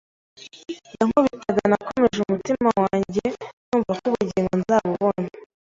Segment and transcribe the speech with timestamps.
[0.97, 3.25] yankubitaga nakomeje umutima wanjye
[3.67, 5.27] numva ko ubugingo nzabubona